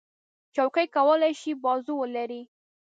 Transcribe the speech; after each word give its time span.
چوکۍ 0.55 0.87
کولی 0.95 1.33
شي 1.41 1.51
بازو 1.63 1.93
ولري. 2.01 2.41